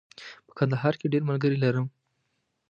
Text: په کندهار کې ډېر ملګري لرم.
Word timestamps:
په 0.47 0.51
کندهار 0.57 0.93
کې 0.99 1.11
ډېر 1.13 1.23
ملګري 1.29 1.57
لرم. 1.63 1.87